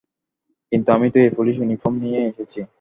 কিন্তু 0.71 0.89
আমি 0.91 1.07
তো 1.13 1.17
এই 1.19 1.31
পুলিশ 1.37 1.55
ইউনিফর্ম 1.59 1.95
নিয়ে 2.03 2.21
এসেছি। 2.29 2.61